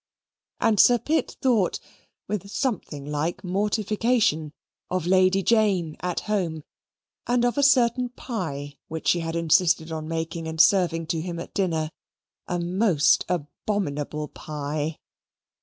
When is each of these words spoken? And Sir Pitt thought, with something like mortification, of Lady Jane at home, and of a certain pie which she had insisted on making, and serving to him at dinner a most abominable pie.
And 0.59 0.79
Sir 0.79 0.97
Pitt 0.97 1.37
thought, 1.43 1.79
with 2.27 2.49
something 2.49 3.05
like 3.05 3.43
mortification, 3.43 4.51
of 4.89 5.05
Lady 5.05 5.43
Jane 5.43 5.95
at 5.99 6.21
home, 6.21 6.63
and 7.27 7.45
of 7.45 7.55
a 7.55 7.61
certain 7.61 8.09
pie 8.09 8.77
which 8.87 9.09
she 9.09 9.19
had 9.19 9.35
insisted 9.35 9.91
on 9.91 10.07
making, 10.07 10.47
and 10.47 10.59
serving 10.59 11.05
to 11.05 11.21
him 11.21 11.39
at 11.39 11.53
dinner 11.53 11.91
a 12.47 12.57
most 12.57 13.25
abominable 13.29 14.27
pie. 14.29 14.97